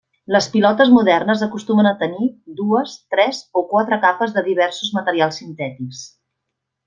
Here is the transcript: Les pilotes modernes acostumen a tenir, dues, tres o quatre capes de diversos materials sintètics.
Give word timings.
Les 0.35 0.45
pilotes 0.53 0.91
modernes 0.93 1.43
acostumen 1.47 1.89
a 1.89 1.91
tenir, 1.99 2.29
dues, 2.61 2.95
tres 3.15 3.43
o 3.61 3.63
quatre 3.75 4.01
capes 4.07 4.33
de 4.39 4.45
diversos 4.49 4.95
materials 4.99 5.39
sintètics. 5.43 6.01